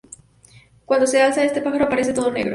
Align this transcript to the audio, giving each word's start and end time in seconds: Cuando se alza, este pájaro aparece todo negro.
Cuando 0.83 1.05
se 1.05 1.21
alza, 1.21 1.43
este 1.43 1.61
pájaro 1.61 1.85
aparece 1.85 2.11
todo 2.11 2.31
negro. 2.31 2.49